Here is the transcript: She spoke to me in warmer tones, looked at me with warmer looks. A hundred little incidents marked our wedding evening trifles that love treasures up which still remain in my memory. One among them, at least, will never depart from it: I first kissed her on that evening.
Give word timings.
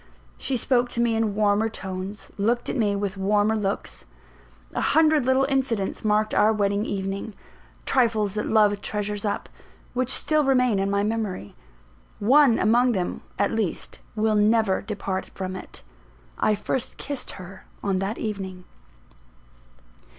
She 0.39 0.57
spoke 0.57 0.89
to 0.89 0.99
me 0.99 1.13
in 1.15 1.35
warmer 1.35 1.69
tones, 1.69 2.31
looked 2.35 2.69
at 2.69 2.75
me 2.75 2.95
with 2.95 3.17
warmer 3.17 3.55
looks. 3.55 4.05
A 4.73 4.81
hundred 4.81 5.27
little 5.27 5.43
incidents 5.47 6.03
marked 6.03 6.33
our 6.33 6.51
wedding 6.51 6.87
evening 6.87 7.35
trifles 7.85 8.33
that 8.33 8.47
love 8.47 8.81
treasures 8.81 9.25
up 9.25 9.47
which 9.93 10.09
still 10.09 10.43
remain 10.43 10.79
in 10.79 10.89
my 10.89 11.03
memory. 11.03 11.53
One 12.17 12.57
among 12.57 12.93
them, 12.93 13.21
at 13.37 13.51
least, 13.51 13.99
will 14.15 14.33
never 14.33 14.81
depart 14.81 15.29
from 15.35 15.55
it: 15.55 15.83
I 16.39 16.55
first 16.55 16.97
kissed 16.97 17.33
her 17.33 17.65
on 17.83 17.99
that 17.99 18.17
evening. 18.17 18.63